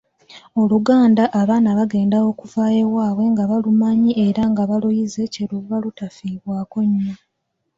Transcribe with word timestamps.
Oluganda 0.61 1.23
abaana 1.41 1.69
bagenda 1.79 2.17
okuva 2.29 2.63
ewaabwe 2.81 3.25
nga 3.31 3.43
balumanyi 3.51 4.11
era 4.25 4.41
nga 4.51 4.63
baluyize 4.69 5.23
kye 5.33 5.43
luva 5.51 5.75
lutafiibwako 5.83 6.77
nnyo. 6.89 7.15